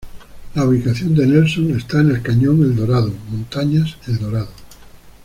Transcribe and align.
La 0.55 0.65
ubicación 0.65 1.13
de 1.13 1.27
Nelson 1.27 1.77
está 1.77 1.99
en 1.99 2.09
el 2.09 2.23
cañón 2.23 2.63
Eldorado, 2.63 3.13
montañas 3.29 3.97
Eldorado. 4.07 4.49